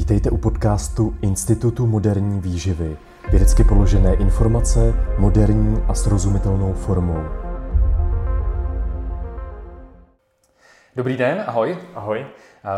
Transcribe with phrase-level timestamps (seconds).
[0.00, 2.96] Vítejte u podcastu Institutu moderní výživy.
[3.30, 7.24] Vědecky položené informace moderní a srozumitelnou formou.
[10.96, 11.78] Dobrý den, ahoj.
[11.94, 12.26] Ahoj.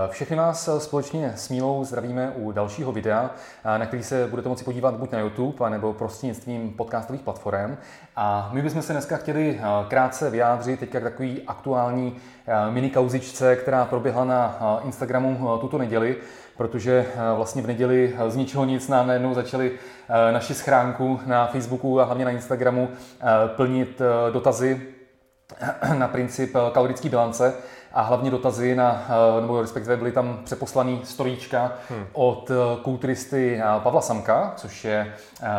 [0.08, 3.30] Všechny vás společně s Mílou zdravíme u dalšího videa,
[3.78, 7.76] na který se budete moci podívat buď na YouTube, nebo prostřednictvím podcastových platform.
[8.16, 12.16] A my bychom se dneska chtěli krátce vyjádřit teďka k takový aktuální
[12.70, 16.16] mini kauzičce, která proběhla na Instagramu tuto neděli,
[16.56, 17.06] protože
[17.36, 19.72] vlastně v neděli z ničeho nic nám najednou začali
[20.32, 22.88] naši schránku na Facebooku a hlavně na Instagramu
[23.46, 24.02] plnit
[24.32, 24.80] dotazy
[25.98, 27.54] na princip kalorické bilance
[27.94, 32.06] a hlavně dotazy na, eh, nebo respektive byly tam přeposlaný storíčka hmm.
[32.12, 35.14] od eh, kulturisty eh, Pavla Samka, což je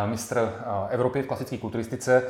[0.05, 0.53] mistr
[0.89, 2.23] Evropy v klasické kulturistice,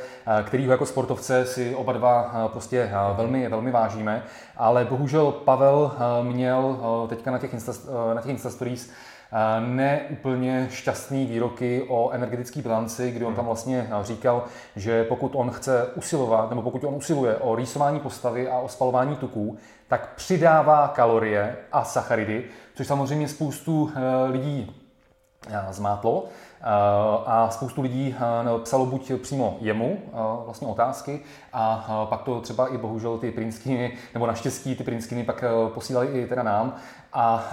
[0.43, 4.23] kterýho jako sportovce si oba dva prostě velmi, velmi vážíme,
[4.57, 6.77] ale bohužel Pavel měl
[7.09, 7.71] teďka na těch, Insta,
[8.13, 8.91] na těch Insta Stories
[9.59, 14.43] ne úplně šťastný výroky o energetické bilanci, kdy on tam vlastně říkal,
[14.75, 19.15] že pokud on chce usilovat, nebo pokud on usiluje o rýsování postavy a o spalování
[19.15, 24.75] tuků, tak přidává kalorie a sacharidy, což samozřejmě spoustu eh, lidí
[25.49, 26.25] eh, zmátlo.
[26.25, 26.65] Eh,
[27.25, 28.15] a spoustu lidí
[28.63, 29.99] psalo buď přímo jemu
[30.45, 31.19] vlastně otázky
[31.53, 36.27] a pak to třeba i bohužel ty prinskiny, nebo naštěstí ty prinskiny pak posílali i
[36.27, 36.75] teda nám
[37.13, 37.49] a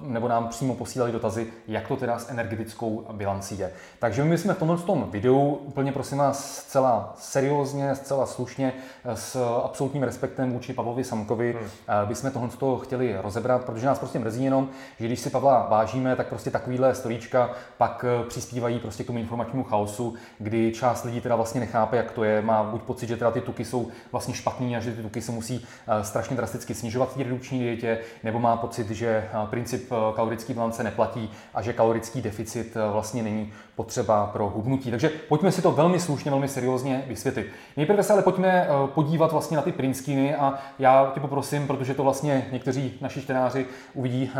[0.00, 3.72] nebo nám přímo posílali dotazy, jak to teda s energetickou bilancí je.
[3.98, 8.72] Takže my jsme v tomhle tom videu úplně prosím vás zcela seriózně, zcela slušně,
[9.14, 12.08] s absolutním respektem vůči Pavlovi Samkovi hmm.
[12.08, 16.16] bychom tohle toho chtěli rozebrat, protože nás prostě mrzí jenom, že když si Pavla vážíme,
[16.16, 21.36] tak prostě takovýhle storíčka pak přispívají prostě k tomu informačnímu chaosu, kdy část lidí teda
[21.36, 24.76] vlastně nechápe, jak to je, má buď pocit, že teda ty tuky jsou vlastně špatný
[24.76, 25.66] a že ty tuky se musí
[26.02, 30.82] strašně drasticky snižovat v redukční dietě, nebo má pocit, že eh, princip eh, kalorické bilance
[30.82, 34.90] neplatí a že kalorický deficit eh, vlastně není potřeba pro hubnutí.
[34.90, 37.46] Takže pojďme si to velmi slušně, velmi seriózně vysvětlit.
[37.76, 42.02] Nejprve se ale pojďme podívat vlastně na ty prinskiny a já tě poprosím, protože to
[42.02, 44.30] vlastně někteří naši čtenáři uvidí,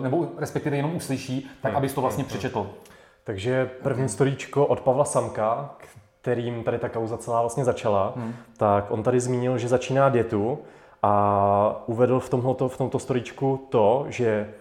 [0.00, 1.76] nebo respektive jenom uslyší, tak hmm.
[1.76, 2.28] abys to vlastně hmm.
[2.28, 2.70] přečetl.
[3.24, 5.70] Takže první storíčko od Pavla Samka,
[6.20, 8.34] kterým tady ta kauza celá vlastně začala, hmm.
[8.56, 10.58] tak on tady zmínil, že začíná dietu,
[11.02, 14.54] a uvedl v, tomto, v tomto storičku to, že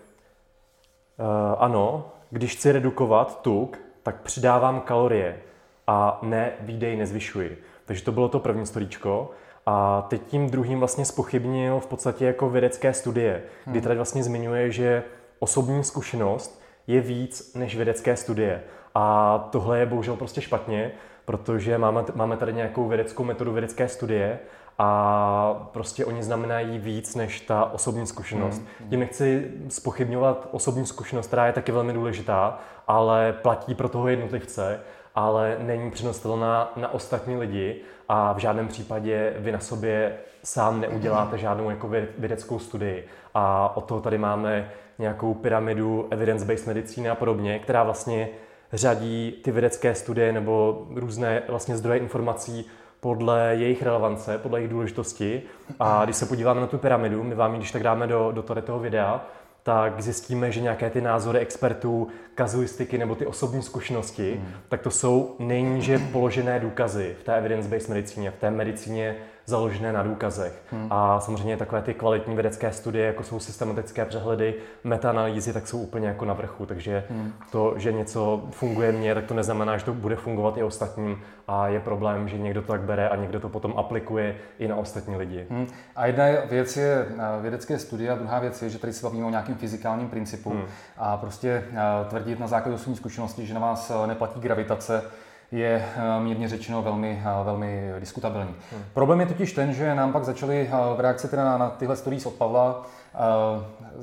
[1.20, 1.26] uh,
[1.58, 5.40] ano, když chci redukovat tuk, tak přidávám kalorie
[5.88, 7.62] a ne výdej nezvyšuji.
[7.86, 9.32] Takže to bylo to první storíčko.
[9.66, 13.82] A teď tím druhým vlastně spochybnil v podstatě jako vědecké studie, kdy hmm.
[13.82, 15.04] tady vlastně zmiňuje, že
[15.40, 18.64] osobní zkušenost je víc než vědecké studie.
[18.96, 20.92] A tohle je bohužel prostě špatně,
[21.26, 24.40] protože máme, máme tady nějakou vědeckou metodu vědecké studie
[24.82, 28.60] a prostě oni znamenají víc než ta osobní zkušenost.
[28.60, 28.90] Mm.
[28.90, 34.80] Tím nechci spochybňovat osobní zkušenost, která je taky velmi důležitá, ale platí pro toho jednotlivce,
[35.16, 41.38] ale není přenositelná na ostatní lidi a v žádném případě vy na sobě sám neuděláte
[41.38, 43.08] žádnou jako vědeckou studii.
[43.34, 48.30] A o toho tady máme nějakou pyramidu evidence-based medicíny a podobně, která vlastně
[48.74, 52.66] řadí ty vědecké studie nebo různé vlastně zdroje informací
[53.00, 55.42] podle jejich relevance, podle jejich důležitosti.
[55.80, 58.44] A když se podíváme na tu pyramidu, my vám ji když tak dáme do, do
[58.44, 59.26] toho videa,
[59.64, 64.54] tak zjistíme, že nějaké ty názory expertů, kazuistiky nebo ty osobní zkušenosti, hmm.
[64.70, 69.16] tak to jsou nejníže položené důkazy v té evidence-based medicíně, v té medicíně
[69.50, 70.62] založené na důkazech.
[70.72, 70.88] Hmm.
[70.90, 76.08] A samozřejmě takové ty kvalitní vědecké studie, jako jsou systematické přehledy, metaanalýzy, tak jsou úplně
[76.08, 76.66] jako na vrchu.
[76.66, 77.34] Takže hmm.
[77.52, 81.22] to, že něco funguje mně, tak to neznamená, že to bude fungovat i ostatním.
[81.48, 84.76] A je problém, že někdo to tak bere a někdo to potom aplikuje i na
[84.76, 85.48] ostatní lidi.
[85.50, 85.68] Hmm.
[85.96, 89.26] A jedna věc je eh, vědecké studie a druhá věc je, že tady se bavíme
[89.26, 90.64] o nějakém fyzikálním principu hmm.
[90.98, 95.04] a prostě eh, tvrdit na základě osobní zkušenosti, že na vás eh, neplatí gravitace,
[95.52, 98.56] je eh, mírně řečeno velmi, eh, velmi diskutabilní.
[98.72, 98.84] Hmm.
[98.94, 101.96] Problém je totiž ten, že nám pak začaly eh, v reakci teda na, na tyhle
[101.96, 102.86] stories od Pavla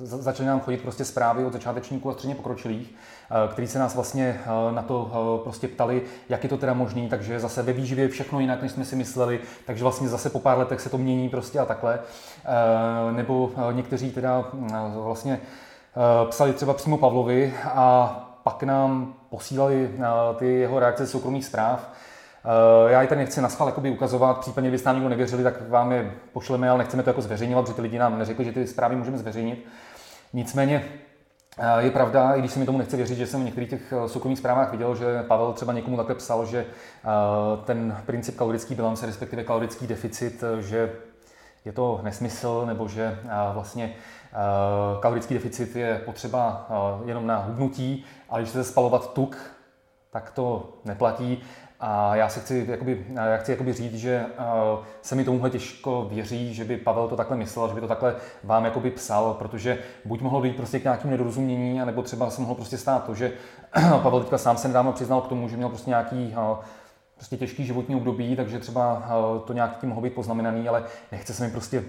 [0.02, 2.94] začaly nám chodit prostě zprávy od začátečníků a středně pokročilých,
[3.52, 7.62] kteří se nás vlastně na to prostě ptali, jak je to teda možný, takže zase
[7.62, 10.80] ve výživě je všechno jinak, než jsme si mysleli, takže vlastně zase po pár letech
[10.80, 11.98] se to mění prostě a takhle.
[13.12, 14.44] Nebo někteří teda
[15.02, 15.40] vlastně
[16.28, 20.04] psali třeba přímo Pavlovi a pak nám posílali eh,
[20.38, 21.90] ty jeho reakce z soukromých zpráv.
[22.44, 25.92] Eh, já ji tady nechci na schvál ukazovat, případně kdybyste nám nikdo nevěřili, tak vám
[25.92, 28.96] je pošleme, ale nechceme to jako zveřejňovat, protože ty lidi nám neřekli, že ty zprávy
[28.96, 29.66] můžeme zveřejnit.
[30.32, 30.84] Nicméně
[31.58, 33.92] eh, je pravda, i když se mi tomu nechce věřit, že jsem v některých těch
[34.06, 36.66] soukromých zprávách viděl, že Pavel třeba někomu takhle psal, že
[37.64, 40.92] ten princip kalorický bilance, respektive kalorický deficit, že
[41.66, 43.18] je to nesmysl, nebo že
[43.52, 43.94] vlastně
[45.00, 46.66] kalorický deficit je potřeba
[47.04, 49.36] jenom na hubnutí, ale když chcete spalovat tuk,
[50.10, 51.42] tak to neplatí.
[51.80, 54.26] A já se chci, jakoby, já chci jakoby říct, že
[55.02, 58.16] se mi tomuhle těžko věří, že by Pavel to takhle myslel, že by to takhle
[58.44, 62.54] vám jakoby psal, protože buď mohlo dojít prostě k nějakému nedorozumění, nebo třeba se mohlo
[62.54, 63.32] prostě stát to, že
[64.02, 66.34] Pavel teďka sám se nedávno přiznal k tomu, že měl prostě nějaký
[67.16, 71.34] prostě těžký životní období, takže třeba uh, to nějak tím mohlo být poznamenaný, ale nechce
[71.34, 71.84] se mi prostě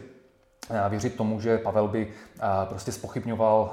[0.89, 2.07] věřit tomu, že Pavel by
[2.69, 3.71] prostě spochybňoval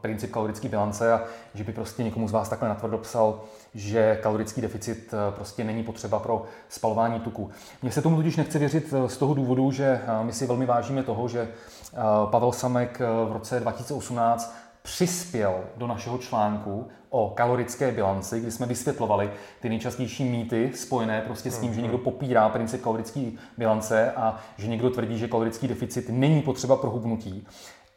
[0.00, 1.22] princip kalorické bilance a
[1.54, 3.40] že by prostě někomu z vás takhle natvrdo psal,
[3.74, 7.50] že kalorický deficit prostě není potřeba pro spalování tuku.
[7.82, 11.28] Mně se tomu totiž nechce věřit z toho důvodu, že my si velmi vážíme toho,
[11.28, 11.48] že
[12.30, 14.56] Pavel Samek v roce 2018
[14.88, 19.30] přispěl do našeho článku o kalorické bilanci, kdy jsme vysvětlovali
[19.60, 24.68] ty nejčastější mýty spojené prostě s tím, že někdo popírá princip kalorické bilance a že
[24.68, 27.46] někdo tvrdí, že kalorický deficit není potřeba pro hubnutí.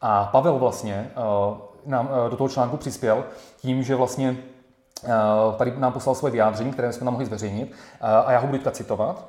[0.00, 1.56] A Pavel vlastně uh,
[1.86, 3.24] nám uh, do toho článku přispěl
[3.56, 5.08] tím, že vlastně uh,
[5.56, 8.70] tady nám poslal svoje vyjádření, které jsme nám mohli zveřejnit a já ho budu teďka
[8.70, 9.28] citovat.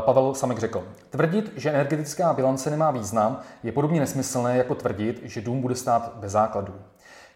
[0.00, 5.40] Pavel Samek řekl, tvrdit, že energetická bilance nemá význam, je podobně nesmyslné, jako tvrdit, že
[5.40, 6.74] dům bude stát bez základů.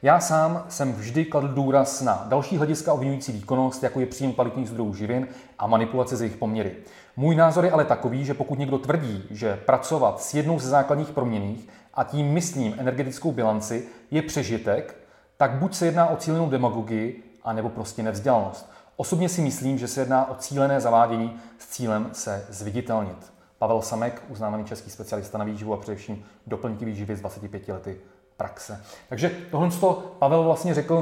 [0.03, 4.69] Já sám jsem vždy kladl důraz na další hlediska ovlivňující výkonnost, jako je příjem kvalitních
[4.69, 6.77] zdrojů živin a manipulace z jejich poměry.
[7.17, 11.09] Můj názor je ale takový, že pokud někdo tvrdí, že pracovat s jednou ze základních
[11.09, 14.97] proměných a tím myslím energetickou bilanci je přežitek,
[15.37, 18.71] tak buď se jedná o cílenou demagogii, anebo prostě nevzdělanost.
[18.97, 23.33] Osobně si myslím, že se jedná o cílené zavádění s cílem se zviditelnit.
[23.59, 27.97] Pavel Samek, uznávaný český specialista na výživu a především doplňky výživy z 25 lety
[28.41, 28.81] praxe.
[29.09, 30.95] Takže tohle to Pavel vlastně řekl,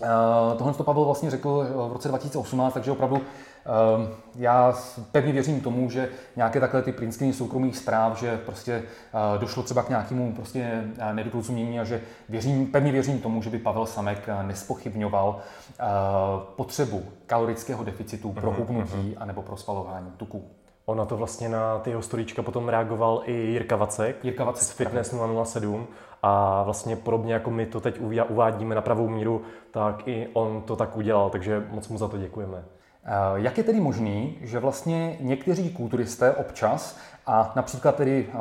[0.00, 3.22] uh, tohle to Pavel vlastně řekl eh, v roce 2018, takže opravdu uh,
[4.36, 4.74] já
[5.12, 8.82] pevně věřím tomu, že nějaké takhle ty prinskiny soukromých zpráv, že prostě
[9.38, 13.86] došlo třeba k nějakému prostě nedorozumění a že věřím, pevně věřím tomu, že by Pavel
[13.86, 15.40] Samek nespochybňoval
[16.56, 19.14] potřebu kalorického deficitu pro mhm, hubnutí mhm.
[19.18, 20.44] anebo pro spalování tuků.
[20.86, 24.70] Ona to vlastně na ty jeho storíčka potom reagoval i Jirka Vacek, Jirka Vacek z
[24.70, 25.14] Fitness
[25.44, 25.86] 007
[26.22, 30.76] a vlastně podobně jako my to teď uvádíme na pravou míru, tak i on to
[30.76, 32.64] tak udělal, takže moc mu za to děkujeme.
[33.04, 38.36] Eh, jak je tedy možný, že vlastně někteří kulturisté občas, a například tedy eh,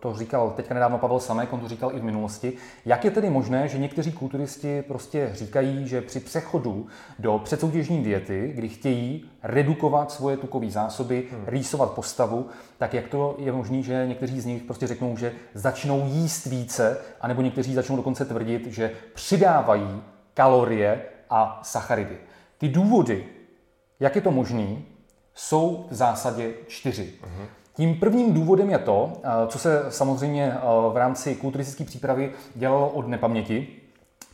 [0.00, 2.52] to říkal teďka nedávno Pavel Samek, on to říkal i v minulosti,
[2.84, 6.86] jak je tedy možné, že někteří kulturisti prostě říkají, že při přechodu
[7.18, 11.44] do předsoutěžní diety, kdy chtějí redukovat svoje tukové zásoby, hmm.
[11.46, 12.46] rýsovat postavu,
[12.78, 16.98] tak jak to je možné, že někteří z nich prostě řeknou, že začnou jíst více,
[17.20, 20.02] anebo někteří začnou dokonce tvrdit, že přidávají
[20.34, 22.16] kalorie a sacharidy.
[22.58, 23.26] Ty důvody,
[24.00, 24.76] jak je to možné,
[25.34, 27.12] jsou v zásadě čtyři.
[27.22, 27.46] Uh-huh.
[27.74, 30.60] Tím prvním důvodem je to, eh, co se samozřejmě eh,
[30.92, 33.68] v rámci kulturistické přípravy dělalo od nepaměti,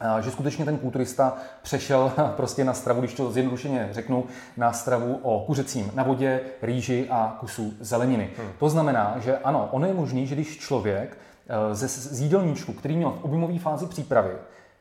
[0.01, 4.25] eh, že skutečně ten kulturista přešel prostě na stravu, když to zjednodušeně řeknu,
[4.57, 8.31] na stravu o kuřecím na vodě, rýži a kusu zeleniny.
[8.39, 8.49] Hmm.
[8.59, 11.19] To znamená, že ano, ono je možné, že když člověk
[11.73, 14.33] ze, z jídelníčku, který měl v objemové fázi přípravy,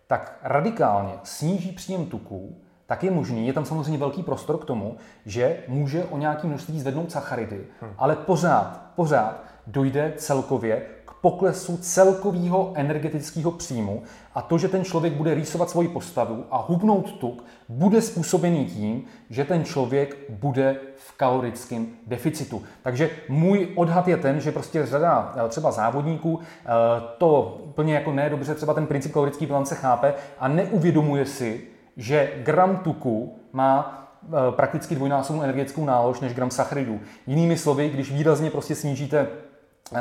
[0.07, 2.55] tak radikálně sníží příjem tuků,
[2.87, 4.95] tak je možný, je tam samozřejmě velký prostor k tomu,
[5.25, 7.91] že může o nějaký množství zvednout sacharidy, hmm.
[7.97, 14.03] ale pořád, pořád dojde celkově k poklesu celkového energetického příjmu
[14.35, 19.03] a to, že ten člověk bude rýsovat svoji postavu a hubnout tuk, bude způsobený tím,
[19.29, 22.63] že ten člověk bude v kalorickém deficitu.
[22.81, 26.69] Takže můj odhad je ten, že prostě řada eh, třeba závodníků eh,
[27.17, 31.67] to úplně jako nedobře třeba ten princip kalorické bilance chápe a neuvědomuje si,
[31.97, 36.99] že gram tuku má eh, prakticky dvojnásobnou energetickou nálož než gram sacharidů.
[37.27, 39.27] Jinými slovy, když výrazně prostě snížíte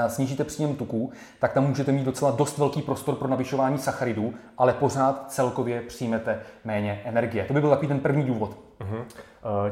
[0.07, 4.73] snížíte příjem tuků, tak tam můžete mít docela dost velký prostor pro navyšování sacharidů, ale
[4.73, 7.45] pořád celkově přijmete méně energie.
[7.45, 8.57] To by byl takový ten první důvod.
[8.81, 9.05] Uh-huh.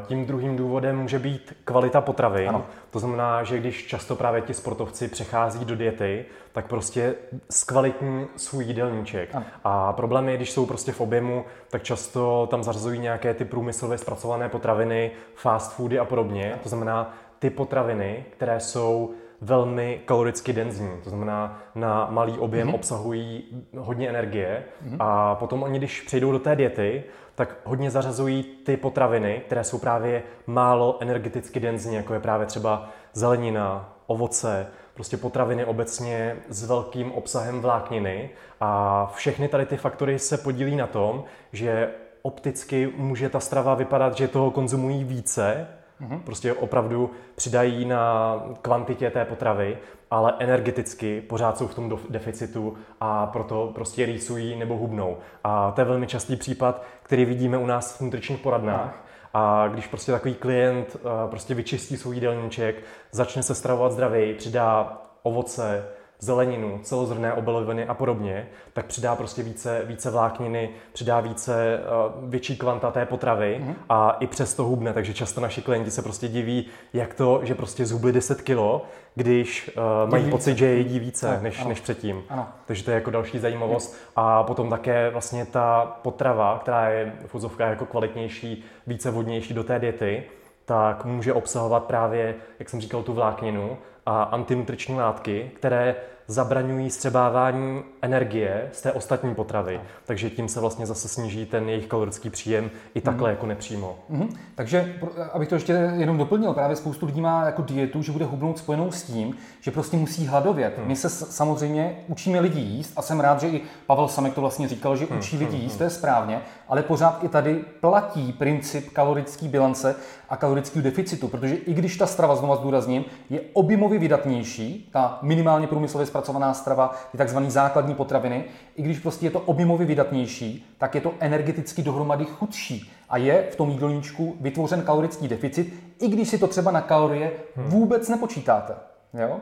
[0.07, 2.47] Tím druhým důvodem může být kvalita potravy.
[2.47, 2.65] Ano.
[2.91, 7.15] To znamená, že když často právě ti sportovci přechází do diety, tak prostě
[7.49, 9.35] zkvalitní svůj jídelníček.
[9.35, 9.45] Ano.
[9.63, 13.97] A problém je, když jsou prostě v objemu, tak často tam zařazují nějaké ty průmyslově
[13.97, 16.53] zpracované potraviny, fast foody a podobně.
[16.53, 16.59] Ano.
[16.63, 19.13] To znamená, ty potraviny, které jsou
[19.45, 22.75] velmi kaloricky denzní, to znamená na malý objem mm-hmm.
[22.75, 23.43] obsahují
[23.77, 24.97] hodně energie mm-hmm.
[24.99, 27.03] a potom oni, když přejdou do té diety,
[27.35, 32.89] tak hodně zařazují ty potraviny, které jsou právě málo energeticky denzní, jako je právě třeba
[33.13, 38.29] zelenina, ovoce, prostě potraviny obecně s velkým obsahem vlákniny
[38.61, 41.89] a všechny tady ty faktory se podílí na tom, že
[42.21, 45.67] opticky může ta strava vypadat, že toho konzumují více,
[46.01, 46.19] Mm-hmm.
[46.19, 49.77] Prostě opravdu přidají na kvantitě té potravy,
[50.11, 55.17] ale energeticky pořád jsou v tom deficitu a proto prostě rýsují nebo hubnou.
[55.43, 59.05] A to je velmi častý případ, který vidíme u nás v nutričních poradnách.
[59.33, 62.75] A když prostě takový klient eh, prostě vyčistí svůj jídelníček,
[63.11, 65.85] začne se stravovat zdravěji, přidá ovoce,
[66.19, 71.79] zeleninu, celozrné obiloviny a podobně, tak přidá prostě více, více vlákniny, přidá více,
[72.23, 73.75] uh, větší kvanta té potravy mm-hmm.
[73.89, 74.93] a i přesto hubne.
[74.93, 79.71] Takže často naši klienti se prostě diví, jak to, že prostě zhubli 10 kilo, když
[79.77, 80.31] uh, mají více.
[80.31, 81.69] pocit, že jedí více ano, než, ano.
[81.69, 82.23] než předtím.
[82.29, 82.47] Ano.
[82.65, 83.97] Takže to je jako další zajímavost.
[84.15, 89.63] A potom také vlastně ta potrava, která je v úzovkách jako kvalitnější, více vodnější do
[89.63, 90.23] té diety,
[90.65, 95.95] tak může obsahovat právě, jak jsem říkal, tu vlákninu a antinutriční látky, které
[96.27, 99.81] zabraňují střebávání energie z té ostatní potravy.
[100.05, 103.35] Takže tím se vlastně zase sníží ten jejich kalorický příjem i takhle mm.
[103.35, 103.99] jako nepřímo.
[104.09, 104.35] Mm.
[104.55, 104.95] Takže,
[105.33, 108.91] abych to ještě jenom doplnil, právě spoustu lidí má jako dietu, že bude hubnout spojenou
[108.91, 110.77] s tím, že prostě musí hladovět.
[110.77, 110.87] Mm.
[110.87, 114.67] My se samozřejmě učíme lidi jíst a jsem rád, že i Pavel Samek to vlastně
[114.67, 115.17] říkal, že mm.
[115.17, 119.95] učí lidi jíst, to je správně, ale pořád i tady platí princip kalorické bilance
[120.29, 125.67] a kalorického deficitu, protože i když ta strava, znovu zdůrazním, je objemově vydatnější, ta minimálně
[125.67, 128.43] průmyslově zpracovaná strava, ty takzvané základní potraviny,
[128.75, 133.47] i když prostě je to objemově vydatnější, tak je to energeticky dohromady chudší a je
[133.51, 137.65] v tom jídelníčku vytvořen kalorický deficit, i když si to třeba na kalorie hmm.
[137.65, 138.73] vůbec nepočítáte.
[139.13, 139.37] Jo?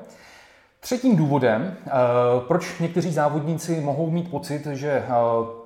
[0.79, 1.91] Třetím důvodem, eh,
[2.47, 5.62] proč někteří závodníci mohou mít pocit, že eh,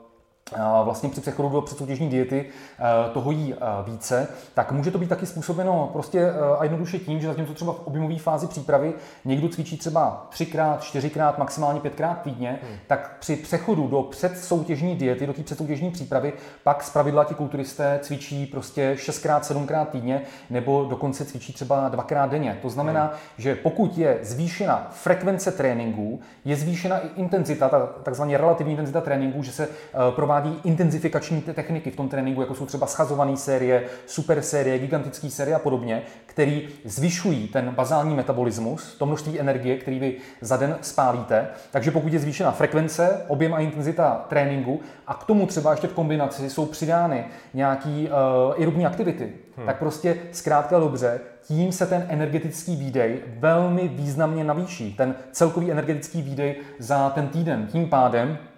[0.84, 2.46] vlastně při přechodu do předsoutěžní diety
[2.80, 7.00] eh, toho jí eh, více, tak může to být taky způsobeno prostě eh, a jednoduše
[7.00, 8.94] tím, že zatímco třeba v objemové fázi přípravy
[9.26, 12.78] někdo cvičí třeba třikrát, čtyřikrát, maximálně pětkrát týdně, hmm.
[12.88, 18.00] tak při přechodu do předsoutěžní diety, do té předsoutěžní přípravy, pak z pravidla ti kulturisté
[18.04, 22.60] cvičí prostě šestkrát, sedmkrát týdně nebo dokonce cvičí třeba dvakrát denně.
[22.62, 23.14] To znamená, hmm.
[23.38, 29.44] že pokud je zvýšena frekvence tréninku, je zvýšena i intenzita, ta takzvaně relativní intenzita tréninku,
[29.44, 29.68] že se
[30.16, 35.30] provádí provádí intenzifikační techniky v tom tréninku, jako jsou třeba schazované série, super série, gigantické
[35.30, 40.78] série a podobně, který zvyšují ten bazální metabolismus, to množství energie, který vy za den
[40.82, 41.48] spálíte.
[41.72, 45.94] Takže pokud je zvýšena frekvence, objem a intenzita tréninku a k tomu třeba ještě v
[45.94, 49.66] kombinaci jsou přidány nějaký uh, aerobní aktivity, hmm.
[49.66, 54.94] tak prostě zkrátka dobře tím se ten energetický výdej velmi významně navýší.
[54.94, 57.68] Ten celkový energetický výdej za ten týden.
[57.72, 58.57] Tím pádem Eh,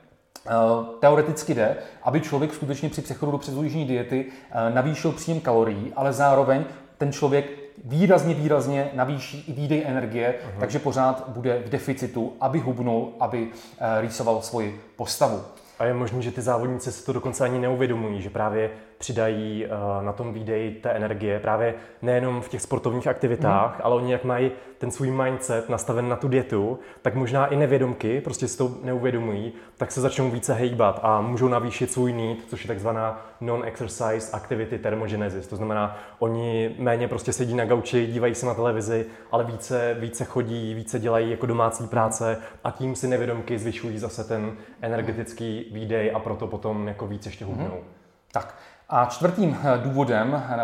[1.00, 6.14] teoreticky jde, aby člověk skutečně při přechodu do předlužní diety eh, navýšil příjem kalorií, ale
[6.14, 6.66] zároveň
[6.98, 7.46] ten člověk
[7.84, 10.60] výrazně, výrazně navýší i výdej energie, uh-huh.
[10.60, 13.48] takže pořád bude v deficitu, aby hubnul, aby
[13.80, 15.42] eh, rýsoval svoji postavu.
[15.80, 20.04] A je možné, že ty závodníci se to dokonce ani neuvědomují, že právě přidají uh,
[20.06, 23.82] na tom výdej té energie, právě nejenom v těch sportovních aktivitách, mm.
[23.84, 28.22] ale oni jak mají ten svůj mindset nastaven na tu dietu, tak možná i nevědomky,
[28.22, 32.64] prostě si to neuvědomují, tak se začnou více hejbat a můžou navýšit svůj need, což
[32.64, 35.48] je takzvaná non-exercise activity thermogenesis.
[35.48, 40.26] To znamená, oni méně prostě sedí na gauči, dívají se na televizi, ale více, více
[40.26, 46.12] chodí, více dělají jako domácí práce a tím si nevědomky zvyšují zase ten energetický výdej
[46.14, 47.76] a proto potom jako víc ještě hubnou.
[47.76, 48.00] Mm.
[48.32, 48.56] Tak,
[48.90, 50.60] a čtvrtým eh, důvodem, eh,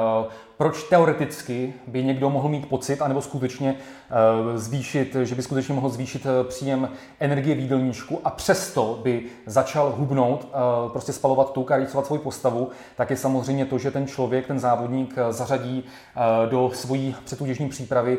[0.57, 5.89] proč teoreticky by někdo mohl mít pocit, anebo skutečně eh, zvýšit, že by skutečně mohl
[5.89, 6.89] zvýšit příjem
[7.19, 10.47] energie v jídelníčku a přesto by začal hubnout,
[10.87, 14.59] prostě spalovat tuk a rýcovat svoji postavu, tak je samozřejmě to, že ten člověk, ten
[14.59, 15.83] závodník zařadí
[16.49, 18.17] do svojí předtútěžní přípravy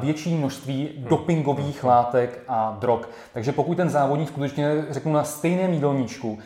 [0.00, 3.00] větší množství dopingových látek a drog.
[3.32, 6.38] Takže pokud ten závodník skutečně, řeknu, na stejném jídelníčku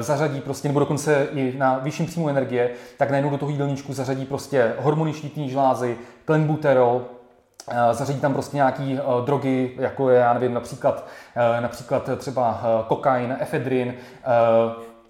[0.00, 3.92] zařadí prostě, nebo dokonce i na vyšším příjmu energie, energie, tak najednou do toho jídelníčku
[3.92, 7.04] zařadí prostě hormony štítní žlázy, klenbuterol,
[7.70, 12.60] eh, zařadí tam prostě nějaký uh, drogy, jako je, já nevím, například, uh, například třeba
[12.88, 13.94] kokain, efedrin,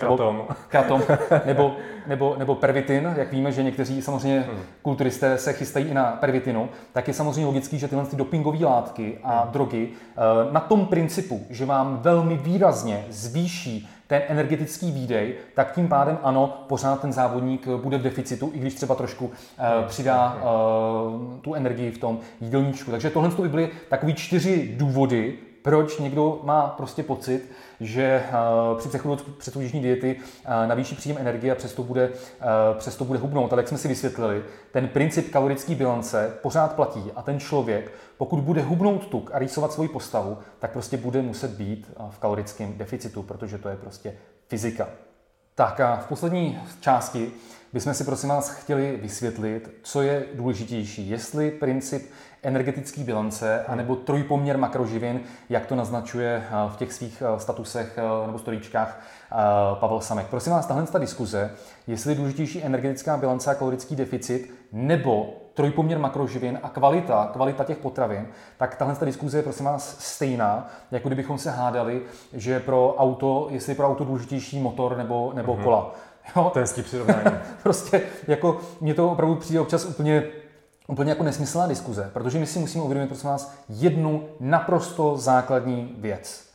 [0.03, 0.45] uh, Kratom.
[0.69, 1.03] Kratom,
[1.45, 1.77] nebo,
[2.07, 4.59] nebo, nebo pervitin, jak víme, že někteří samozřejmě hmm.
[4.83, 9.19] kulturisté se chystají i na pervitinu, tak je samozřejmě logický, že tyhle ty dopingové látky
[9.23, 9.53] a hmm.
[9.53, 9.89] drogy
[10.53, 16.65] na tom principu, že vám velmi výrazně zvýší ten energetický výdej, tak tím pádem ano,
[16.69, 19.33] pořád ten závodník bude v deficitu, i když třeba trošku uh,
[19.87, 22.91] přidá uh, tu energii v tom jídelníčku.
[22.91, 27.51] Takže tohle by byly takový čtyři důvody, proč někdo má prostě pocit,
[27.81, 28.25] že
[28.73, 33.19] uh, při přechodu předsoutěžní diety uh, navýší příjem energie a přesto bude, uh, přesto bude
[33.19, 33.53] hubnout.
[33.53, 38.41] Ale jak jsme si vysvětlili, ten princip kalorické bilance pořád platí a ten člověk, pokud
[38.41, 43.23] bude hubnout tuk a rýsovat svoji postavu, tak prostě bude muset být v kalorickém deficitu,
[43.23, 44.15] protože to je prostě
[44.49, 44.89] fyzika.
[45.55, 47.33] Tak a v poslední části
[47.73, 51.11] bychom si prosím vás chtěli vysvětlit, co je důležitější.
[51.11, 52.11] Jestli princip
[52.43, 59.01] energetické bilance anebo trojpoměr makroživin, jak to naznačuje v těch svých statusech nebo storíčkách
[59.81, 60.27] Pavel Samek.
[60.27, 61.51] Prosím vás, tahle ta diskuze,
[61.87, 67.77] jestli je důležitější energetická bilance a kalorický deficit nebo trojpoměr makroživin a kvalita, kvalita těch
[67.77, 68.27] potravin,
[68.57, 72.03] tak tahle ta diskuze je prosím vás stejná, jako kdybychom se hádali,
[72.33, 75.63] že pro auto, jestli je pro auto důležitější motor nebo, nebo mm-hmm.
[75.63, 75.95] kola.
[76.37, 76.51] Jo?
[76.53, 77.37] To je přirovnání.
[77.63, 80.23] prostě jako mě to opravdu přijde občas úplně
[80.89, 86.49] úplně jako nesmyslná diskuze, protože my si musíme uvědomit, prosím vás, jednu naprosto základní věc.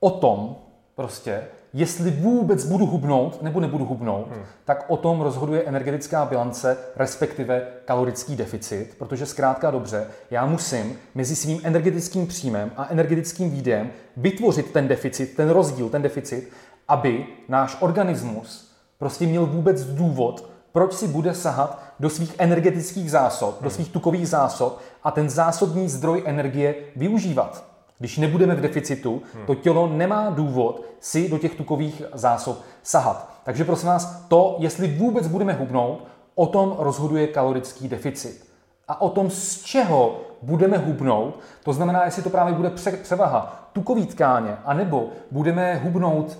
[0.00, 0.56] O tom
[0.94, 4.42] prostě, jestli vůbec budu hubnout nebo nebudu hubnout, hmm.
[4.64, 11.36] tak o tom rozhoduje energetická bilance, respektive kalorický deficit, protože zkrátka dobře, já musím mezi
[11.36, 16.52] svým energetickým příjmem a energetickým výdejem vytvořit ten deficit, ten rozdíl, ten deficit,
[16.88, 23.54] aby náš organismus prostě měl vůbec důvod, proč si bude sahat do svých energetických zásob,
[23.54, 23.70] do hmm.
[23.70, 27.64] svých tukových zásob a ten zásobní zdroj energie využívat.
[27.98, 33.30] Když nebudeme v deficitu, to tělo nemá důvod si do těch tukových zásob sahat.
[33.44, 36.04] Takže prosím vás, to, jestli vůbec budeme hubnout,
[36.34, 38.46] o tom rozhoduje kalorický deficit.
[38.88, 42.70] A o tom, z čeho budeme hubnout, to znamená, jestli to právě bude
[43.02, 46.38] převaha tukový tkáně, anebo budeme hubnout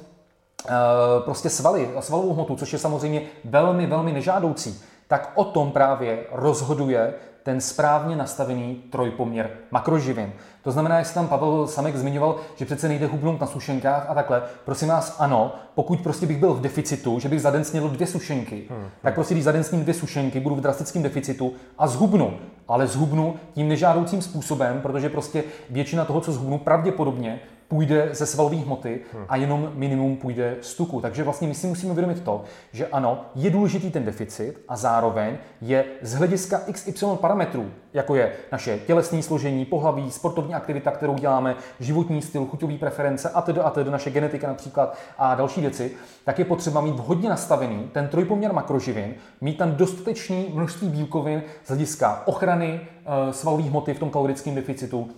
[1.25, 7.15] prostě svaly, svalovou hmotu, což je samozřejmě velmi, velmi nežádoucí, tak o tom právě rozhoduje
[7.43, 10.33] ten správně nastavený trojpoměr makroživin.
[10.67, 14.43] To znamená, jestli tam Pavel Samek zmiňoval, že přece nejde hubnout na sušenkách a takhle.
[14.65, 18.07] Prosím vás, ano, pokud prostě bych byl v deficitu, že bych za den snědl dvě
[18.07, 18.89] sušenky, hmm.
[19.03, 22.39] tak prostě když za den sním dvě sušenky, budu v drastickém deficitu a zhubnu.
[22.69, 28.57] Ale zhubnu tím nežádoucím způsobem, protože prostě většina toho, co zhubnu, pravděpodobně půjde ze svalové
[28.57, 31.01] hmoty a jenom minimum půjde z tuku.
[31.01, 35.37] Takže vlastně my si musíme uvědomit to, že ano, je důležitý ten deficit a zároveň
[35.61, 41.57] je z hlediska XY parametrů, jako je naše tělesné složení, pohlaví, sportovní aktivita, kterou děláme,
[41.81, 45.93] životní styl, chuťový preference a tedy a tedy naše genetika například a další věci,
[46.25, 51.69] tak je potřeba mít vhodně nastavený ten trojpoměr makroživin, mít tam dostatečné množství bílkovin z
[51.69, 55.11] hlediska ochrany e, svalové hmoty v tom kalorickém deficitu,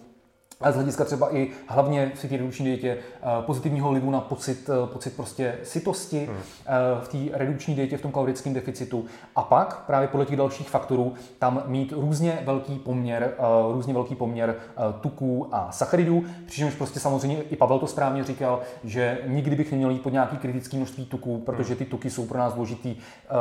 [0.61, 4.71] a z hlediska třeba i hlavně v té redukční dietě eh, pozitivního vlivu na pocit,
[4.71, 6.37] eh, pocit prostě sytosti hmm.
[6.67, 9.05] Eh, v té redukční dietě, v tom kalorickém deficitu.
[9.37, 13.35] A pak právě podle těch dalších faktorů tam mít různě velký poměr,
[13.73, 14.57] různě velký poměr
[15.01, 19.91] tuků a sacharidů, přičemž prostě samozřejmě i Pavel to správně říkal, že nikdy bych neměl
[19.91, 22.97] jít pod nějaký kritický množství tuků, protože ty tuky jsou pro nás důležitý,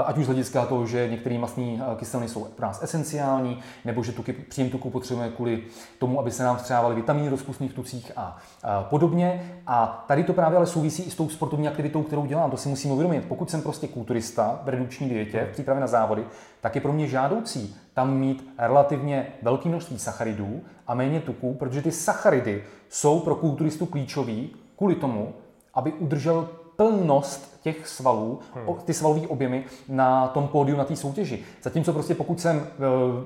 [0.06, 4.12] ať už z hlediska toho, že některé masné kyseliny jsou pro nás esenciální, nebo že
[4.12, 5.64] tuky, příjem tuků potřebujeme kvůli
[6.00, 9.60] tomu, aby se nám vstřávaly vitamíny rozpustných tucích a, a podobně.
[9.68, 12.52] A tady to právě ale souvisí i s tou sportovní aktivitou, kterou dělám.
[12.52, 13.26] To si musím uvědomit.
[13.28, 16.26] Pokud jsem prostě kulturista v redukční dietě, v přípravě na závody,
[16.62, 21.82] tak je pro mě žádoucí tam mít relativně velké množství sacharidů a méně tuků, protože
[21.82, 25.34] ty sacharidy jsou pro kulturistu klíčový kvůli tomu,
[25.74, 28.76] aby udržel plnost těch svalů, hmm.
[28.86, 31.44] ty svalové objemy na tom pódiu, na té soutěži.
[31.64, 32.68] Zatímco prostě pokud jsem e,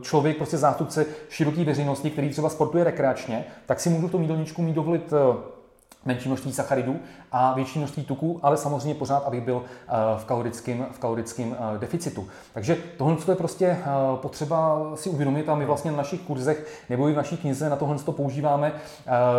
[0.02, 4.62] člověk, prostě zástupce široké veřejnosti, který třeba sportuje rekreačně, tak si můžu v tom jídelníčku
[4.62, 5.18] mít dovolit e,
[6.06, 7.00] menší množství sacharidů
[7.32, 11.80] a větší množství tuků, ale samozřejmě pořád, abych byl eh, v kalorickém, v kalorickém eh,
[11.80, 12.28] deficitu.
[12.54, 13.86] Takže tohle je prostě eh,
[14.16, 17.76] potřeba si uvědomit a my vlastně na našich kurzech nebo i v naší knize na
[17.76, 18.74] tohle to používáme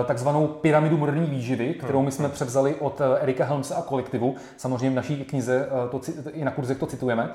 [0.07, 4.37] takzvanou pyramidu moderní výživy, kterou my jsme převzali od Erika Helmse a kolektivu.
[4.57, 6.01] Samozřejmě v naší knize to,
[6.33, 7.31] i na kurzech to citujeme.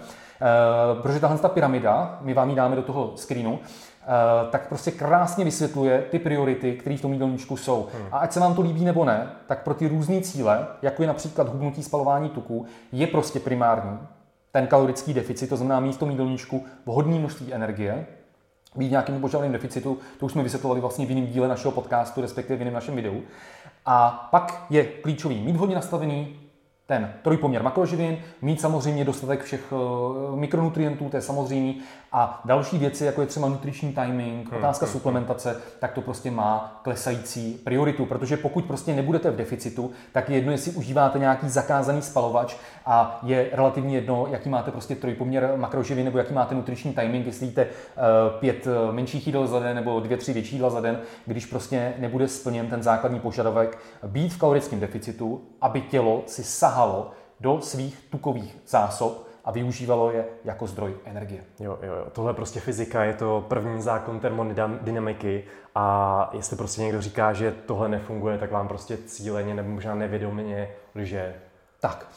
[1.01, 3.59] Protože tahle ta pyramida, my vám ji dáme do toho screenu,
[4.51, 7.87] tak prostě krásně vysvětluje ty priority, které v tom jídelníčku jsou.
[7.93, 8.07] Hmm.
[8.11, 11.07] A ať se vám to líbí nebo ne, tak pro ty různé cíle, jako je
[11.07, 13.99] například hubnutí spalování tuku, je prostě primární
[14.51, 18.05] ten kalorický deficit, to znamená mít v tom jídelníčku vhodné množství energie,
[18.75, 22.57] být nějakým požadavným deficitu, to už jsme vysvětlovali vlastně v jiném díle našeho podcastu, respektive
[22.57, 23.21] v jiném našem videu.
[23.85, 26.39] A pak je klíčový mít vhodně nastavený
[26.85, 31.73] ten trojpoměr makroživin, mít samozřejmě dostatek všech eh, mikronutrientů, to je samozřejmé,
[32.17, 36.31] a další věci, jako je třeba nutriční timing, hmm, otázka hmm, suplementace, tak to prostě
[36.31, 41.49] má klesající prioritu, protože pokud prostě nebudete v deficitu, tak je jedno, jestli užíváte nějaký
[41.49, 46.93] zakázaný spalovač a je relativně jedno, jaký máte prostě trojpoměr makroživin nebo jaký máte nutriční
[46.93, 50.69] timing, jestli jíte uh, pět eh, menších jídel za den nebo dvě, tři větší jídla
[50.69, 56.23] za den, když prostě nebude splněn ten základní požadavek být v kalorickém deficitu, aby tělo
[56.25, 61.43] si sahalo do svých tukových zásob a využívalo je jako zdroj energie.
[61.59, 62.05] Jo, jo, jo.
[62.11, 65.43] Tohle je prostě fyzika, je to první zákon termodynamiky
[65.75, 70.69] a jestli prostě někdo říká, že tohle nefunguje, tak vám prostě cíleně nebo možná nevědomě
[70.95, 71.35] lže.
[71.79, 72.07] Tak.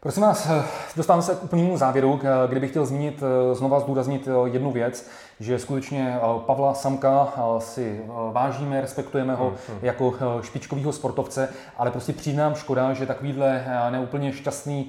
[0.00, 0.48] Prosím vás,
[0.96, 5.10] dostávám se k úplnému závěru, kdybych chtěl zmínit, znova zdůraznit jednu věc
[5.40, 9.78] že skutečně eh, Pavla Samka eh, si eh, vážíme, respektujeme ho hmm, hmm.
[9.82, 14.88] jako špičkového sportovce, ale prostě přijde nám škoda, že takovýhle neúplně šťastný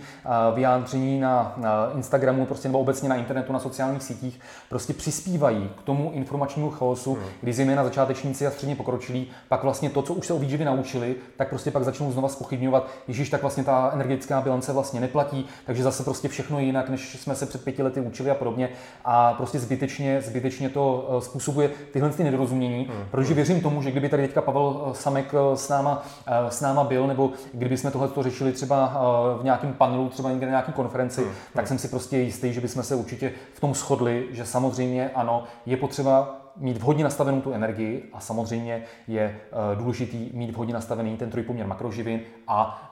[0.54, 1.56] vyjádření na
[1.96, 7.14] Instagramu prostě nebo obecně na internetu, na sociálních sítích prostě přispívají k tomu informačnímu chaosu,
[7.14, 7.24] hmm.
[7.42, 11.16] kdy zejména začátečníci a středně pokročilí pak vlastně to, co už se o výživě naučili,
[11.38, 15.84] tak prostě pak začnou znova spochybňovat, Ježíš, tak vlastně ta energetická bilance vlastně neplatí, takže
[15.84, 18.70] zase prostě všechno je jinak, než jsme se před pěti lety učili a podobně.
[19.06, 23.06] A prostě zbytečně, zbytečně zbytečně to eh, způsobuje tyhle ty nedorozumění, hmm.
[23.12, 26.04] protože věřím tomu, že kdyby tady teďka Pavel eh, Samek eh, s náma,
[26.50, 29.02] s náma byl, nebo kdyby jsme tohle řešili třeba
[29.42, 31.32] v nějakém panelu, třeba někde na nějaké konferenci, hmm.
[31.54, 35.44] tak jsem si prostě jistý, že bychom se určitě v tom shodli, že samozřejmě ano,
[35.66, 39.40] je potřeba mít vhodně nastavenou tu energii a samozřejmě je
[39.76, 42.92] důležitý mít vhodně nastavený ten trojpoměr makroživin a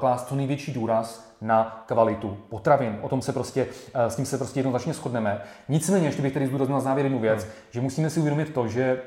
[0.00, 2.98] klást co největší důraz na kvalitu potravin.
[3.02, 5.40] O tom se prostě, eh, s tím se prostě jednoznačně shodneme.
[5.68, 7.52] Nicméně, ještě bych tady zdůraznil na závěr jednu věc, hmm.
[7.70, 9.02] že musíme si uvědomit to, že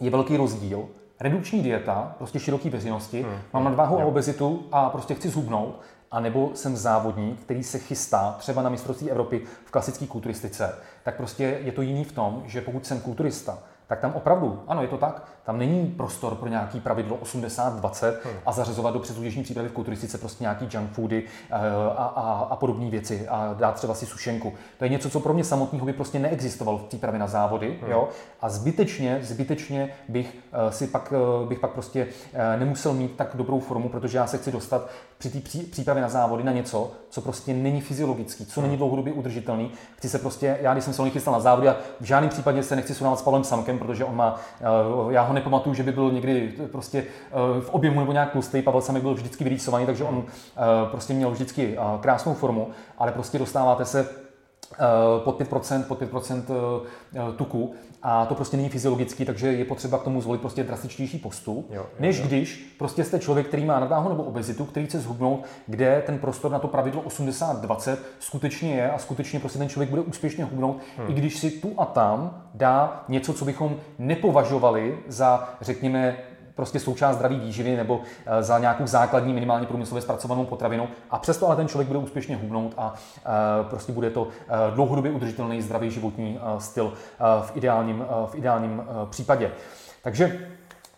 [0.00, 0.88] je velký rozdíl
[1.20, 3.38] redukční dieta, prostě široký veřejnosti, hmm.
[3.52, 5.80] mám nadváhu a obezitu a prostě chci zhubnout,
[6.10, 11.16] a nebo jsem závodník, který se chystá třeba na mistrovství Evropy v klasické kulturistice, tak
[11.16, 14.88] prostě je to jiný v tom, že pokud jsem kulturista, tak tam opravdu, ano, je
[14.88, 18.34] to tak, tam není prostor pro nějaký pravidlo 80-20 hmm.
[18.46, 21.56] a zařazovat do předsoutěžní přípravy v kulturistice prostě nějaký junk foody eh,
[21.96, 24.52] a, a, a podobné věci a dát třeba si sušenku.
[24.78, 27.78] To je něco, co pro mě samotného by prostě neexistovalo v přípravě na závody.
[27.80, 27.90] Hmm.
[27.90, 28.08] Jo?
[28.40, 32.06] A zbytečně, zbytečně bych eh, si pak, eh, bych pak prostě
[32.58, 36.44] nemusel mít tak dobrou formu, protože já se chci dostat při té přípravě na závody
[36.44, 38.78] na něco, co prostě není fyziologický, co není hmm.
[38.78, 39.70] dlouhodobě udržitelný.
[39.96, 42.76] Chci se prostě, já když jsem se chystal na závody a v žádném případě se
[42.76, 44.40] nechci srovnávat s Pavlem Samkem, protože on má,
[45.10, 48.62] já ho nepamatuju, že by byl někdy prostě eh, v objemu nebo nějak tlustý.
[48.62, 53.12] Pavel Samek byl vždycky vyrýsovaný, takže on eh, prostě měl vždycky eh, krásnou formu, ale
[53.12, 54.08] prostě dostáváte se
[55.24, 56.42] pod 5%, pod 5%
[57.36, 61.70] tuku a to prostě není fyziologický, takže je potřeba k tomu zvolit prostě drastičtější postup,
[61.70, 62.26] jo, jo, než jo.
[62.26, 66.50] když prostě jste člověk, který má nadváhu nebo obezitu, který chce zhubnout, kde ten prostor
[66.50, 71.10] na to pravidlo 80-20 skutečně je a skutečně prostě ten člověk bude úspěšně hubnout, hmm.
[71.10, 76.16] i když si tu a tam dá něco, co bychom nepovažovali za, řekněme,
[76.54, 81.46] prostě součást zdraví výživy nebo eh, za nějakou základní minimálně průmyslově zpracovanou potravinu a přesto
[81.46, 83.30] ale ten člověk bude úspěšně hubnout a eh,
[83.70, 86.92] prostě bude to eh, dlouhodobě udržitelný zdravý životní styl
[87.42, 89.50] v ideálním, v ideálním případě.
[90.02, 90.48] Takže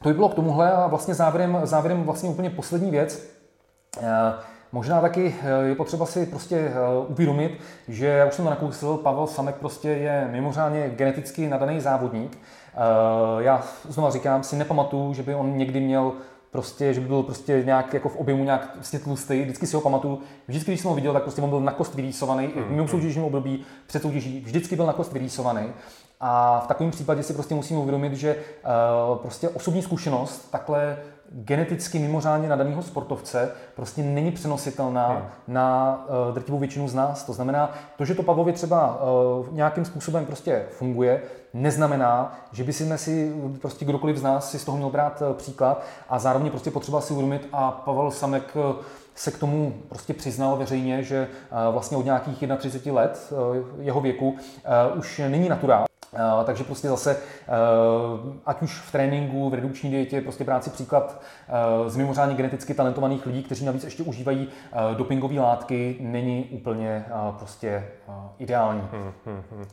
[0.03, 3.35] to by bylo k tomuhle a vlastně závěrem, závěrem vlastně úplně poslední věc.
[4.73, 6.73] Možná taky je potřeba si prostě
[7.09, 12.39] uvědomit, že já už jsem to nakousil, Pavel Samek prostě je mimořádně geneticky nadaný závodník,
[13.39, 16.13] já znovu říkám, si nepamatuju, že by on někdy měl
[16.51, 19.43] prostě, že by byl prostě nějak jako v objemu nějak vlastně tlustý.
[19.43, 20.19] Vždycky si ho pamatuju.
[20.49, 22.47] Vždycky, když jsem ho viděl, tak prostě on byl na kost vyrýsovaný.
[22.47, 22.65] Mm.
[22.69, 25.63] Mimo soutěžním období, před soutěží, vždycky byl na kost vyrýsovaný.
[26.21, 30.97] A v takovém případě si prostě musíme uvědomit, že uh, prostě osobní zkušenost takhle
[31.35, 35.23] geneticky mimořádně nadaného sportovce prostě není přenositelná hmm.
[35.49, 37.25] na uh, drtivou většinu z nás.
[37.25, 41.23] To znamená, to, že to Pavlovi třeba uh, nějakým způsobem prostě funguje,
[41.55, 45.37] neznamená, že by si si prostě kdokoliv z nás si z toho měl brát uh,
[45.37, 48.77] příklad a zároveň prostě potřeba si uvědomit a Pavel Samek uh,
[49.15, 51.29] se k tomu prostě přiznal veřejně, že
[51.71, 53.33] vlastně od nějakých 31 let
[53.79, 54.37] jeho věku
[54.97, 55.87] už není naturál.
[56.15, 61.23] Uh, takže prostě zase, uh, ať už v tréninku, v redukční dietě, prostě práci příklad
[61.83, 64.49] uh, z mimořádně geneticky talentovaných lidí, kteří navíc ještě užívají
[64.97, 67.05] dopingové látky, není úplně
[67.39, 67.89] prostě
[68.39, 68.83] ideální.
[68.93, 69.65] Hmm, hmm, hmm.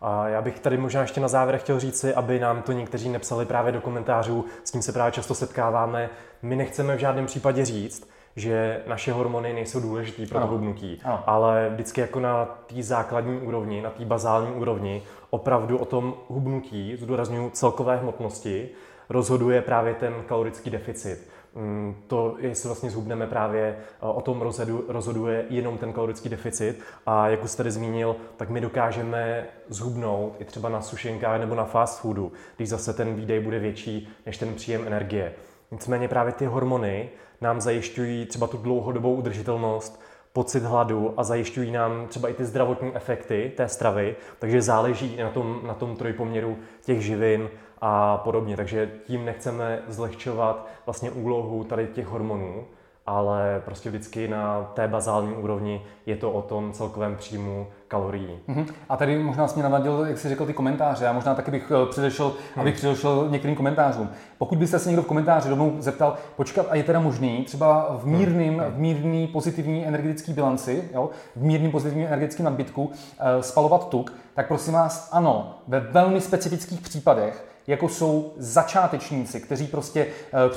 [0.00, 3.46] A já bych tady možná ještě na závěr chtěl říci, aby nám to někteří nepsali
[3.46, 6.10] právě do komentářů, s tím se právě často setkáváme.
[6.42, 12.00] My nechceme v žádném případě říct, že naše hormony nejsou důležité pro hubnutí, ale vždycky
[12.00, 15.02] jako na té základní úrovni, na té bazální úrovni,
[15.36, 18.68] opravdu o tom hubnutí, zdůraznuju celkové hmotnosti,
[19.08, 21.28] rozhoduje právě ten kalorický deficit.
[21.54, 24.52] Mm, to, jestli vlastně zhubneme právě, eh, o tom
[24.88, 26.80] rozhoduje jenom ten kalorický deficit.
[27.06, 31.54] A jak už jste tady zmínil, tak my dokážeme zhubnout i třeba na sušenkách nebo
[31.54, 35.32] na fast foodu, když zase ten výdej bude větší než ten příjem energie.
[35.70, 37.08] Nicméně právě ty hormony
[37.40, 40.00] nám zajišťují třeba tu dlouhodobou udržitelnost,
[40.36, 45.30] pocit hladu a zajišťují nám třeba i ty zdravotní efekty té stravy, takže záleží na
[45.30, 47.48] tom, na tom trojpoměru těch živin
[47.80, 48.56] a podobně.
[48.56, 52.64] Takže tím nechceme zlehčovat vlastně úlohu tady těch hormonů,
[53.06, 58.38] ale prostě vždycky na té bazální úrovni je to o tom celkovém příjmu kalorií.
[58.48, 58.66] Uh-huh.
[58.88, 61.04] A tady možná jsi mě navadil, jak jsi řekl, ty komentáře.
[61.04, 62.60] Já možná taky bych eh, předešel, hmm.
[62.60, 64.08] abych předešel některým komentářům.
[64.38, 68.06] Pokud byste se někdo v komentáři rovnou zeptal, počkat, a je teda možný třeba v
[68.06, 68.72] mírným, hmm.
[68.72, 72.92] v mírný pozitivní energetický bilanci, jo, v mírným pozitivním energetickém nadbytku uh,
[73.40, 80.06] spalovat tuk, tak prosím vás, ano, ve velmi specifických případech jako jsou začátečníci, kteří prostě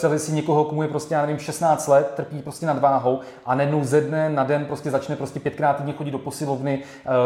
[0.03, 3.83] uh, si někoho, komu je prostě, já nevím, 16 let, trpí prostě nadváhou a najednou
[3.83, 6.83] ze dne na den prostě začne prostě pětkrát týdně chodit do posilovny,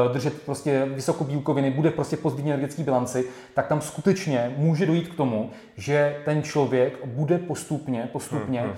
[0.08, 5.08] uh, držet prostě vysokobílkoviny, bude prostě v pozitivní energetické bilanci, tak tam skutečně může dojít
[5.08, 8.78] k tomu, že ten člověk bude postupně, postupně hmm, hmm.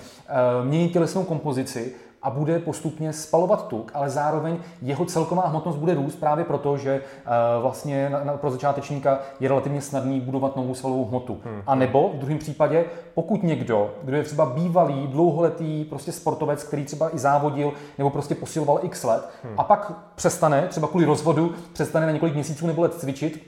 [0.60, 1.94] Uh, měnit tělesnou kompozici
[2.26, 7.00] a bude postupně spalovat tuk, ale zároveň jeho celková hmotnost bude růst právě proto, že
[7.00, 11.40] uh, vlastně na, na, pro začátečníka je relativně snadný budovat novou svalovou hmotu.
[11.44, 11.62] Hmm.
[11.66, 12.84] A nebo v druhém případě,
[13.14, 18.34] pokud někdo, kdo je třeba bývalý, dlouholetý prostě sportovec, který třeba i závodil nebo prostě
[18.34, 19.54] posiloval x let hmm.
[19.58, 23.42] a pak přestane, třeba kvůli rozvodu, přestane na několik měsíců nebo let cvičit,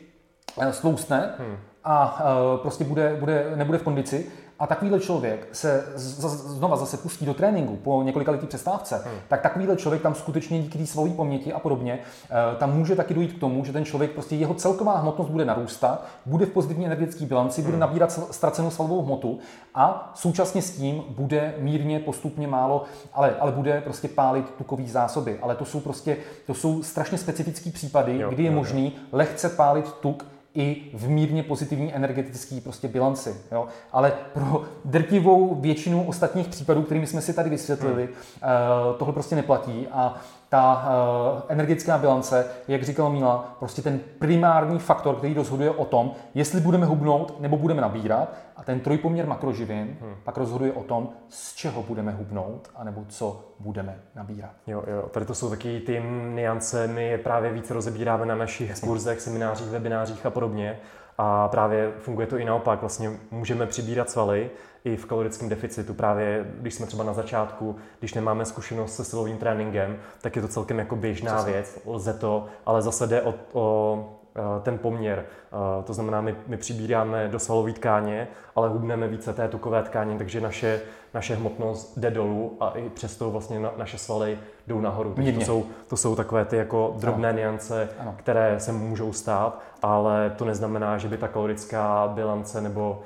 [0.60, 1.56] eh, sloustne hmm.
[1.84, 4.26] a uh, prostě bude, bude, nebude v kondici,
[4.58, 9.14] a takovýhle člověk se znova zase pustí do tréninku po několika letý přestávce, hmm.
[9.28, 11.98] tak takovýhle člověk tam skutečně díky té svojí paměti a podobně,
[12.30, 15.44] eh, tam může taky dojít k tomu, že ten člověk prostě jeho celková hmotnost bude
[15.44, 17.70] narůstat, bude v pozitivní energetické bilanci, hmm.
[17.70, 19.38] bude nabírat ztracenou svalovou hmotu
[19.74, 25.38] a současně s tím bude mírně, postupně málo, ale, ale bude prostě pálit tukový zásoby.
[25.42, 26.16] Ale to jsou prostě,
[26.46, 29.02] to jsou strašně specifické případy, jo, kdy je jo, možný jo.
[29.12, 33.36] lehce pálit tuk i v mírně pozitivní energetické prostě bilanci.
[33.52, 33.66] Jo?
[33.92, 38.94] Ale pro drtivou většinu ostatních případů, kterými jsme si tady vysvětlili, hmm.
[38.98, 40.88] tohle prostě neplatí a ta
[41.34, 46.60] uh, energetická bilance, jak říkala Míla, prostě ten primární faktor, který rozhoduje o tom, jestli
[46.60, 48.34] budeme hubnout nebo budeme nabírat.
[48.56, 50.14] A ten trojpoměr makroživin hmm.
[50.24, 54.50] pak rozhoduje o tom, z čeho budeme hubnout, anebo co budeme nabírat.
[54.66, 56.02] Jo, jo, tady to jsou taky ty
[56.34, 60.78] niance, my je právě více rozebíráme na našich kurzech, seminářích, webinářích a podobně.
[61.18, 62.80] A právě funguje to i naopak.
[62.80, 64.50] Vlastně můžeme přibírat svaly
[64.84, 65.94] i v kalorickém deficitu.
[65.94, 70.48] Právě když jsme třeba na začátku, když nemáme zkušenost se silovým tréninkem, tak je to
[70.48, 71.52] celkem jako běžná Přesně.
[71.52, 71.78] věc.
[71.86, 74.17] Lze to, ale zase jde o, o
[74.62, 75.24] ten poměr.
[75.24, 80.18] Eh, to znamená, my, my přibíráme do svalové tkáně, ale hubneme více té tukové tkáně,
[80.18, 80.80] takže naše,
[81.14, 85.14] naše hmotnost jde dolů a i přesto vlastně na, naše svaly jdou nahoru.
[85.14, 87.38] Takže to jsou, to jsou takové ty jako drobné ano.
[87.38, 88.14] niance, ano.
[88.18, 93.02] které se můžou stát, ale to neznamená, že by ta kalorická bilance nebo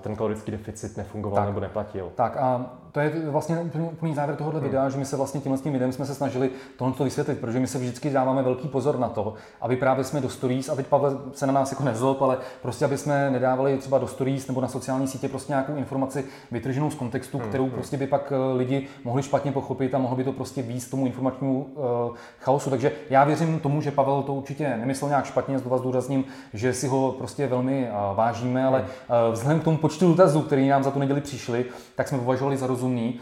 [0.00, 1.46] ten kalorický deficit nefungoval tak.
[1.46, 2.12] nebo neplatil.
[2.14, 4.68] Tak a to je vlastně úplný, úplný závěr tohohle hmm.
[4.68, 7.66] videa, že my se vlastně tímhle tím videem jsme se snažili tohle vysvětlit, protože my
[7.66, 11.20] se vždycky dáváme velký pozor na to, aby právě jsme do stories, a teď Pavel
[11.32, 14.68] se na nás jako nezlob, ale prostě aby jsme nedávali třeba do stories nebo na
[14.68, 17.48] sociální sítě prostě nějakou informaci vytrženou z kontextu, hmm.
[17.48, 17.72] kterou hmm.
[17.72, 21.06] prostě by pak eh, lidi mohli špatně pochopit a mohlo by to prostě víc tomu
[21.06, 22.70] informačnímu uh, chaosu.
[22.70, 26.88] Takže já věřím tomu, že Pavel to určitě nemyslel nějak špatně, znovu zdůrazním, že si
[26.88, 30.90] ho prostě velmi uh, vážíme, ale uh, vzhledem k tomu počtu dotazů, který nám za
[30.90, 31.64] tu neděli přišli,
[31.94, 33.20] tak jsme považovali za rozumný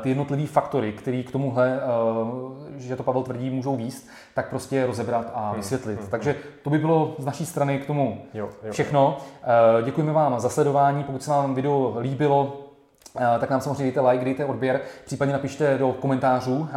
[0.00, 1.80] ty jednotlivé faktory, které k tomuhle,
[2.76, 6.00] že to Pavel tvrdí, můžou výst, tak prostě rozebrat a hmm, vysvětlit.
[6.00, 6.08] Hmm.
[6.10, 8.72] Takže to by bylo z naší strany k tomu jo, jo.
[8.72, 9.16] všechno.
[9.84, 11.04] Děkujeme vám za sledování.
[11.04, 12.61] Pokud se vám video líbilo, Eh,
[13.40, 16.76] tak nám samozřejmě dejte like, dejte odběr, případně napište do komentářů, eh,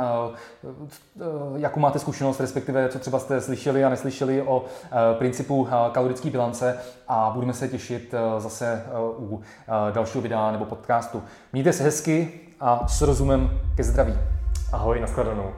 [0.66, 1.24] eh,
[1.56, 4.66] jakou máte zkušenost, respektive co třeba jste slyšeli a neslyšeli o
[5.18, 8.86] principu kalorické bilance a budeme se těšit zase
[9.20, 9.42] u
[9.94, 11.24] dalšího videa nebo podcastu.
[11.54, 14.14] Mějte se hezky a s rozumem ke zdraví.
[14.74, 15.54] Ahoj, nashledanou.